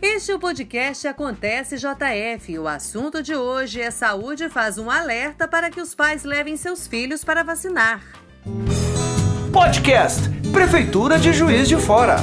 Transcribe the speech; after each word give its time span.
Este 0.00 0.30
é 0.30 0.34
o 0.36 0.38
podcast 0.38 1.08
Acontece 1.08 1.76
JF. 1.76 2.56
O 2.60 2.68
assunto 2.68 3.20
de 3.20 3.34
hoje 3.34 3.80
é 3.80 3.90
saúde 3.90 4.48
faz 4.48 4.78
um 4.78 4.88
alerta 4.88 5.48
para 5.48 5.70
que 5.70 5.80
os 5.80 5.92
pais 5.92 6.22
levem 6.22 6.56
seus 6.56 6.86
filhos 6.86 7.24
para 7.24 7.42
vacinar. 7.42 8.00
Podcast 9.52 10.22
Prefeitura 10.52 11.18
de 11.18 11.32
Juiz 11.32 11.66
de 11.66 11.76
Fora. 11.76 12.16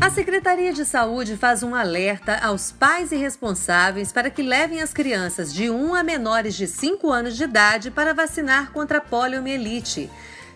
A 0.00 0.10
Secretaria 0.10 0.72
de 0.72 0.84
Saúde 0.84 1.36
faz 1.36 1.62
um 1.62 1.72
alerta 1.72 2.36
aos 2.38 2.72
pais 2.72 3.12
e 3.12 3.16
responsáveis 3.16 4.10
para 4.10 4.28
que 4.28 4.42
levem 4.42 4.82
as 4.82 4.92
crianças 4.92 5.54
de 5.54 5.70
1 5.70 5.94
a 5.94 6.02
menores 6.02 6.56
de 6.56 6.66
5 6.66 7.12
anos 7.12 7.36
de 7.36 7.44
idade 7.44 7.92
para 7.92 8.12
vacinar 8.12 8.72
contra 8.72 8.98
a 8.98 9.00
poliomielite. 9.00 10.10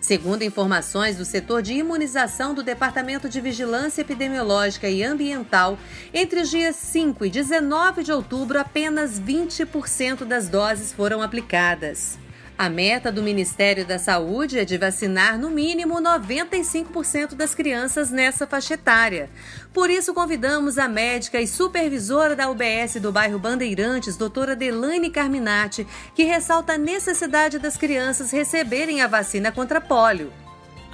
Segundo 0.05 0.43
informações 0.43 1.17
do 1.17 1.25
setor 1.25 1.63
de 1.63 1.73
imunização 1.73 2.53
do 2.53 2.61
Departamento 2.61 3.27
de 3.27 3.41
Vigilância 3.41 4.01
Epidemiológica 4.01 4.87
e 4.87 5.01
Ambiental, 5.01 5.79
entre 6.13 6.41
os 6.41 6.51
dias 6.51 6.75
5 6.75 7.25
e 7.25 7.29
19 7.31 8.03
de 8.03 8.11
outubro, 8.11 8.59
apenas 8.59 9.19
20% 9.19 10.23
das 10.23 10.47
doses 10.47 10.93
foram 10.93 11.23
aplicadas. 11.23 12.19
A 12.57 12.69
meta 12.69 13.11
do 13.11 13.21
Ministério 13.21 13.85
da 13.85 13.99
Saúde 13.99 14.57
é 14.57 14.63
de 14.63 14.77
vacinar 14.77 15.37
no 15.37 15.49
mínimo 15.49 15.95
95% 15.95 17.35
das 17.35 17.53
crianças 17.53 18.09
nessa 18.09 18.47
faixa 18.47 18.75
etária. 18.75 19.29
Por 19.73 19.89
isso, 19.89 20.13
convidamos 20.13 20.77
a 20.77 20.87
médica 20.87 21.41
e 21.41 21.47
supervisora 21.47 22.33
da 22.33 22.49
UBS 22.49 22.95
do 23.01 23.11
bairro 23.11 23.37
Bandeirantes, 23.37 24.15
doutora 24.15 24.55
Delaine 24.55 25.09
Carminati, 25.09 25.85
que 26.15 26.23
ressalta 26.23 26.75
a 26.75 26.77
necessidade 26.77 27.59
das 27.59 27.75
crianças 27.75 28.31
receberem 28.31 29.01
a 29.01 29.07
vacina 29.07 29.51
contra 29.51 29.81
pólio. 29.81 30.31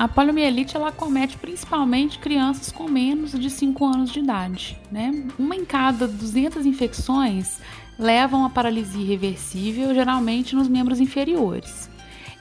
A 0.02 0.08
poliomielite 0.08 0.76
ela 0.76 0.92
comete 0.92 1.38
principalmente 1.38 2.18
crianças 2.18 2.72
com 2.72 2.90
menos 2.90 3.40
de 3.40 3.52
5 3.52 3.86
anos 3.86 4.12
de 4.12 4.18
idade. 4.18 4.76
Né? 4.92 5.28
Uma 5.38 5.56
em 5.56 5.64
cada 5.64 6.08
200 6.08 6.66
infecções 6.66 7.60
levam 8.00 8.44
a 8.44 8.50
paralisia 8.50 9.00
irreversível, 9.00 9.94
geralmente 9.94 10.56
nos 10.56 10.68
membros 10.68 11.00
inferiores. 11.00 11.88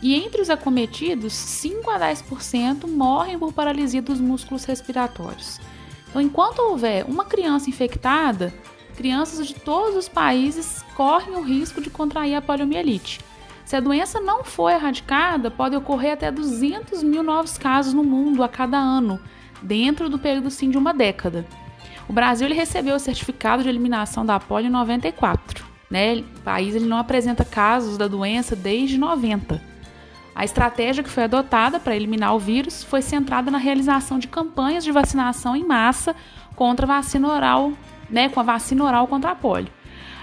E 0.00 0.14
entre 0.14 0.41
os 0.41 0.48
acometidos, 0.48 1.34
5 1.34 1.91
a 1.91 2.00
10% 2.00 2.88
morrem 2.88 3.38
por 3.38 3.53
paralisia 3.53 4.00
dos 4.00 4.22
músculos 4.22 4.64
respiratórios. 4.64 5.61
Então, 6.08 6.22
enquanto 6.22 6.61
houver 6.61 7.05
uma 7.05 7.27
criança 7.27 7.69
infectada, 7.69 8.55
crianças 8.97 9.47
de 9.47 9.53
todos 9.53 9.97
os 9.97 10.08
países 10.08 10.83
correm 10.97 11.36
o 11.36 11.42
risco 11.42 11.83
de 11.83 11.91
contrair 11.91 12.36
a 12.36 12.41
poliomielite. 12.41 13.20
Se 13.70 13.76
a 13.76 13.80
doença 13.80 14.20
não 14.20 14.42
for 14.42 14.68
erradicada, 14.68 15.48
pode 15.48 15.76
ocorrer 15.76 16.14
até 16.14 16.28
200 16.28 17.04
mil 17.04 17.22
novos 17.22 17.56
casos 17.56 17.94
no 17.94 18.02
mundo 18.02 18.42
a 18.42 18.48
cada 18.48 18.76
ano, 18.76 19.20
dentro 19.62 20.08
do 20.08 20.18
período 20.18 20.50
sim 20.50 20.70
de 20.70 20.76
uma 20.76 20.92
década. 20.92 21.46
O 22.08 22.12
Brasil 22.12 22.48
ele 22.48 22.56
recebeu 22.56 22.96
o 22.96 22.98
certificado 22.98 23.62
de 23.62 23.68
eliminação 23.68 24.26
da 24.26 24.41
polio 24.41 24.66
em 24.66 24.72
94. 24.72 25.64
Né? 25.88 26.16
O 26.16 26.41
país 26.41 26.74
ele 26.74 26.86
não 26.86 26.96
apresenta 26.96 27.44
casos 27.44 27.96
da 27.96 28.08
doença 28.08 28.56
desde 28.56 28.98
90. 28.98 29.62
A 30.34 30.44
estratégia 30.44 31.04
que 31.04 31.08
foi 31.08 31.22
adotada 31.22 31.78
para 31.78 31.94
eliminar 31.94 32.34
o 32.34 32.41
vírus 32.41 32.82
foi 32.82 33.00
centrada 33.00 33.52
na 33.52 33.58
realização 33.58 34.18
de 34.18 34.26
campanhas 34.26 34.82
de 34.82 34.91
vacinação 34.91 35.54
em 35.54 35.62
massa 35.62 36.16
contra 36.56 36.86
a 36.86 36.96
vacina 36.96 37.28
oral, 37.28 37.72
né, 38.10 38.28
com 38.28 38.41
a 38.41 38.42
vacina 38.42 38.82
oral 38.82 39.06
contra 39.06 39.30
a 39.30 39.36
polio. 39.36 39.70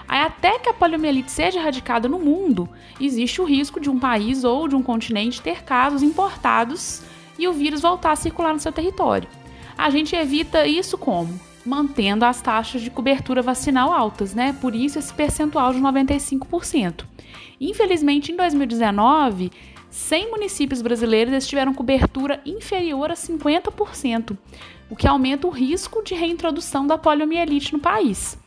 Aí, 0.07 0.21
até 0.21 0.57
que 0.59 0.69
a 0.69 0.73
poliomielite 0.73 1.31
seja 1.31 1.59
erradicada 1.59 2.07
no 2.07 2.19
mundo, 2.19 2.69
existe 2.99 3.41
o 3.41 3.45
risco 3.45 3.79
de 3.79 3.89
um 3.89 3.99
país 3.99 4.43
ou 4.43 4.67
de 4.67 4.75
um 4.75 4.81
continente 4.81 5.41
ter 5.41 5.63
casos 5.63 6.01
importados 6.01 7.01
e 7.37 7.47
o 7.47 7.53
vírus 7.53 7.81
voltar 7.81 8.11
a 8.11 8.15
circular 8.15 8.53
no 8.53 8.59
seu 8.59 8.71
território. 8.71 9.27
A 9.77 9.89
gente 9.89 10.15
evita 10.15 10.65
isso 10.65 10.97
como? 10.97 11.47
mantendo 11.67 12.23
as 12.23 12.41
taxas 12.41 12.81
de 12.81 12.89
cobertura 12.89 13.41
vacinal 13.41 13.91
altas, 13.91 14.33
né? 14.33 14.55
Por 14.61 14.73
isso 14.73 14.97
esse 14.97 15.13
percentual 15.13 15.73
de 15.73 15.79
95%. 15.79 17.03
Infelizmente, 17.59 18.31
em 18.31 18.37
2019, 18.37 19.51
100 19.89 20.31
municípios 20.31 20.81
brasileiros 20.81 21.45
tiveram 21.45 21.73
cobertura 21.73 22.41
inferior 22.45 23.11
a 23.11 23.15
50%, 23.15 24.37
o 24.89 24.95
que 24.95 25.07
aumenta 25.07 25.47
o 25.47 25.51
risco 25.51 26.01
de 26.03 26.15
reintrodução 26.15 26.87
da 26.87 26.97
poliomielite 26.97 27.73
no 27.73 27.79
país. 27.79 28.37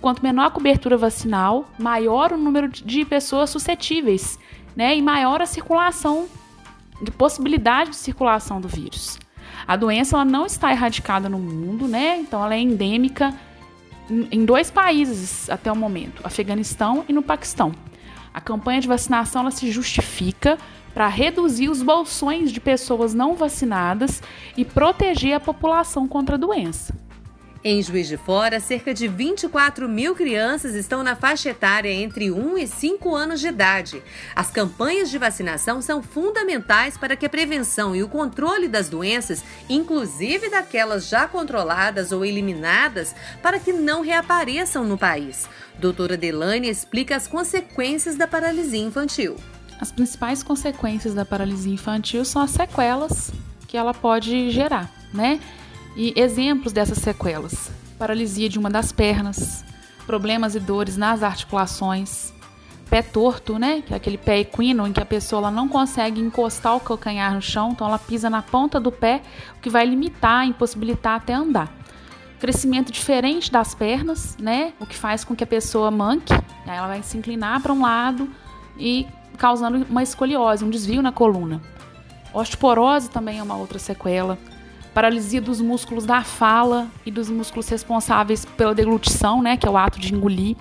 Quanto 0.00 0.22
menor 0.22 0.46
a 0.46 0.50
cobertura 0.50 0.96
vacinal, 0.96 1.68
maior 1.78 2.32
o 2.32 2.38
número 2.38 2.68
de 2.68 3.04
pessoas 3.04 3.50
suscetíveis, 3.50 4.38
né? 4.74 4.96
E 4.96 5.02
maior 5.02 5.42
a 5.42 5.46
circulação, 5.46 6.26
de 7.02 7.10
possibilidade 7.10 7.90
de 7.90 7.96
circulação 7.96 8.60
do 8.60 8.68
vírus. 8.68 9.18
A 9.66 9.76
doença 9.76 10.16
ela 10.16 10.24
não 10.24 10.46
está 10.46 10.70
erradicada 10.70 11.28
no 11.28 11.38
mundo, 11.38 11.86
né? 11.86 12.18
Então 12.18 12.42
ela 12.42 12.54
é 12.54 12.60
endêmica 12.60 13.34
em 14.30 14.44
dois 14.44 14.70
países 14.70 15.48
até 15.48 15.70
o 15.70 15.76
momento, 15.76 16.20
Afeganistão 16.24 17.04
e 17.08 17.12
no 17.12 17.22
Paquistão. 17.22 17.72
A 18.32 18.40
campanha 18.40 18.80
de 18.80 18.88
vacinação 18.88 19.42
ela 19.42 19.50
se 19.50 19.70
justifica 19.70 20.58
para 20.92 21.06
reduzir 21.08 21.68
os 21.68 21.82
bolsões 21.82 22.50
de 22.50 22.60
pessoas 22.60 23.14
não 23.14 23.34
vacinadas 23.34 24.22
e 24.56 24.64
proteger 24.64 25.34
a 25.34 25.40
população 25.40 26.08
contra 26.08 26.34
a 26.34 26.38
doença. 26.38 26.94
Em 27.62 27.82
Juiz 27.82 28.08
de 28.08 28.16
Fora, 28.16 28.58
cerca 28.58 28.94
de 28.94 29.06
24 29.06 29.86
mil 29.86 30.14
crianças 30.14 30.74
estão 30.74 31.02
na 31.02 31.14
faixa 31.14 31.50
etária 31.50 31.92
entre 31.92 32.30
1 32.30 32.56
e 32.56 32.66
5 32.66 33.14
anos 33.14 33.38
de 33.38 33.48
idade. 33.48 34.02
As 34.34 34.50
campanhas 34.50 35.10
de 35.10 35.18
vacinação 35.18 35.82
são 35.82 36.02
fundamentais 36.02 36.96
para 36.96 37.14
que 37.14 37.26
a 37.26 37.28
prevenção 37.28 37.94
e 37.94 38.02
o 38.02 38.08
controle 38.08 38.66
das 38.66 38.88
doenças, 38.88 39.44
inclusive 39.68 40.48
daquelas 40.48 41.06
já 41.06 41.28
controladas 41.28 42.12
ou 42.12 42.24
eliminadas, 42.24 43.14
para 43.42 43.58
que 43.58 43.74
não 43.74 44.00
reapareçam 44.00 44.82
no 44.82 44.96
país. 44.96 45.46
Doutora 45.78 46.16
Delane 46.16 46.70
explica 46.70 47.14
as 47.14 47.26
consequências 47.26 48.16
da 48.16 48.26
paralisia 48.26 48.80
infantil. 48.80 49.36
As 49.78 49.92
principais 49.92 50.42
consequências 50.42 51.12
da 51.12 51.26
paralisia 51.26 51.74
infantil 51.74 52.24
são 52.24 52.40
as 52.40 52.52
sequelas 52.52 53.30
que 53.68 53.76
ela 53.76 53.92
pode 53.92 54.50
gerar, 54.50 54.90
né? 55.12 55.38
E 55.96 56.12
exemplos 56.16 56.72
dessas 56.72 56.98
sequelas: 56.98 57.70
paralisia 57.98 58.48
de 58.48 58.58
uma 58.58 58.70
das 58.70 58.92
pernas, 58.92 59.64
problemas 60.06 60.54
e 60.54 60.60
dores 60.60 60.96
nas 60.96 61.22
articulações, 61.22 62.32
pé 62.88 63.02
torto, 63.02 63.58
né? 63.58 63.82
Que 63.82 63.92
é 63.92 63.96
aquele 63.96 64.18
pé 64.18 64.40
equino 64.40 64.86
em 64.86 64.92
que 64.92 65.00
a 65.00 65.06
pessoa 65.06 65.50
não 65.50 65.68
consegue 65.68 66.20
encostar 66.20 66.76
o 66.76 66.80
calcanhar 66.80 67.34
no 67.34 67.42
chão, 67.42 67.70
então 67.72 67.86
ela 67.86 67.98
pisa 67.98 68.30
na 68.30 68.42
ponta 68.42 68.80
do 68.80 68.90
pé, 68.90 69.22
o 69.56 69.60
que 69.60 69.70
vai 69.70 69.86
limitar, 69.86 70.46
impossibilitar 70.46 71.16
até 71.16 71.34
andar. 71.34 71.72
Crescimento 72.38 72.90
diferente 72.90 73.52
das 73.52 73.74
pernas, 73.74 74.36
né? 74.38 74.72
O 74.80 74.86
que 74.86 74.96
faz 74.96 75.24
com 75.24 75.36
que 75.36 75.44
a 75.44 75.46
pessoa 75.46 75.90
manque, 75.90 76.32
aí 76.32 76.76
ela 76.76 76.88
vai 76.88 77.02
se 77.02 77.18
inclinar 77.18 77.60
para 77.60 77.72
um 77.72 77.82
lado 77.82 78.28
e 78.78 79.06
causando 79.36 79.86
uma 79.90 80.02
escoliose, 80.02 80.64
um 80.64 80.70
desvio 80.70 81.02
na 81.02 81.12
coluna. 81.12 81.60
Osteoporose 82.32 83.10
também 83.10 83.38
é 83.38 83.42
uma 83.42 83.56
outra 83.56 83.78
sequela 83.78 84.38
paralisia 84.94 85.40
dos 85.40 85.60
músculos 85.60 86.04
da 86.04 86.22
fala 86.22 86.88
e 87.06 87.10
dos 87.10 87.30
músculos 87.30 87.68
responsáveis 87.68 88.44
pela 88.44 88.74
deglutição, 88.74 89.42
né, 89.42 89.56
que 89.56 89.66
é 89.66 89.70
o 89.70 89.76
ato 89.76 90.00
de 90.00 90.12
engolir, 90.12 90.56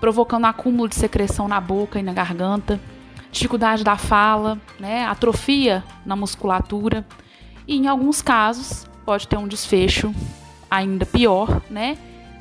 provocando 0.00 0.46
acúmulo 0.46 0.88
de 0.88 0.94
secreção 0.94 1.48
na 1.48 1.60
boca 1.60 1.98
e 1.98 2.02
na 2.02 2.12
garganta, 2.12 2.80
dificuldade 3.30 3.84
da 3.84 3.96
fala, 3.96 4.58
né, 4.78 5.04
atrofia 5.04 5.84
na 6.04 6.16
musculatura 6.16 7.04
e 7.66 7.76
em 7.76 7.86
alguns 7.86 8.22
casos 8.22 8.86
pode 9.04 9.28
ter 9.28 9.36
um 9.36 9.48
desfecho 9.48 10.14
ainda 10.70 11.04
pior, 11.04 11.60
né, 11.70 11.98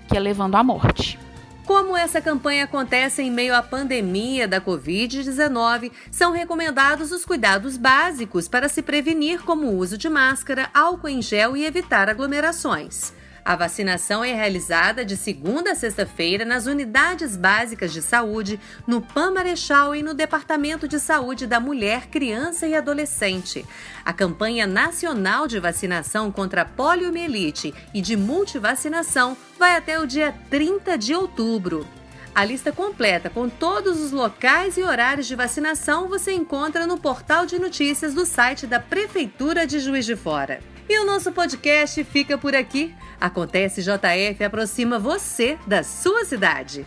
que 0.07 0.15
é 0.15 0.19
levando 0.19 0.55
à 0.55 0.63
morte. 0.63 1.22
Como 1.65 1.95
essa 1.95 2.21
campanha 2.21 2.65
acontece 2.65 3.21
em 3.21 3.31
meio 3.31 3.55
à 3.55 3.63
pandemia 3.63 4.45
da 4.47 4.59
Covid-19, 4.59 5.91
são 6.11 6.33
recomendados 6.33 7.13
os 7.13 7.23
cuidados 7.23 7.77
básicos 7.77 8.49
para 8.49 8.67
se 8.67 8.81
prevenir, 8.81 9.43
como 9.43 9.67
o 9.67 9.77
uso 9.77 9.97
de 9.97 10.09
máscara, 10.09 10.69
álcool 10.73 11.07
em 11.07 11.21
gel 11.21 11.55
e 11.55 11.65
evitar 11.65 12.09
aglomerações. 12.09 13.13
A 13.45 13.57
vacinação 13.57 14.23
é 14.23 14.33
realizada 14.33 15.03
de 15.03 15.17
segunda 15.17 15.73
a 15.73 15.75
sexta-feira 15.75 16.45
nas 16.45 16.65
unidades 16.65 17.35
básicas 17.35 17.91
de 17.91 18.01
saúde, 18.01 18.57
no 18.87 19.01
PAN 19.01 19.31
Marechal 19.31 19.93
e 19.93 20.01
no 20.01 20.13
Departamento 20.13 20.87
de 20.87 20.97
Saúde 20.97 21.45
da 21.45 21.59
Mulher, 21.59 22.07
Criança 22.07 22.65
e 22.65 22.73
Adolescente. 22.73 23.65
A 24.05 24.13
campanha 24.13 24.65
nacional 24.65 25.45
de 25.45 25.59
vacinação 25.59 26.31
contra 26.31 26.61
a 26.61 26.65
poliomielite 26.65 27.73
e 27.93 28.01
de 28.01 28.15
multivacinação 28.15 29.35
vai 29.59 29.75
até 29.75 29.99
o 29.99 30.07
dia 30.07 30.33
30 30.49 30.97
de 30.97 31.13
outubro. 31.13 31.85
A 32.33 32.45
lista 32.45 32.71
completa 32.71 33.29
com 33.29 33.49
todos 33.49 33.99
os 33.99 34.11
locais 34.11 34.77
e 34.77 34.83
horários 34.83 35.27
de 35.27 35.35
vacinação 35.35 36.07
você 36.07 36.31
encontra 36.31 36.87
no 36.87 36.97
portal 36.97 37.45
de 37.45 37.59
notícias 37.59 38.13
do 38.13 38.25
site 38.25 38.65
da 38.65 38.79
Prefeitura 38.79 39.67
de 39.67 39.79
Juiz 39.79 40.05
de 40.05 40.15
Fora. 40.15 40.61
E 40.89 40.97
o 40.99 41.05
nosso 41.05 41.31
podcast 41.31 42.03
fica 42.05 42.37
por 42.37 42.55
aqui. 42.55 42.93
Acontece 43.23 43.81
JF 43.81 44.43
aproxima 44.43 44.99
você 44.99 45.57
da 45.65 45.81
sua 45.81 46.25
cidade. 46.25 46.85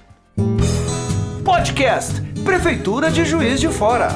Podcast 1.43 2.21
Prefeitura 2.45 3.11
de 3.11 3.25
Juiz 3.25 3.59
de 3.59 3.69
Fora. 3.69 4.11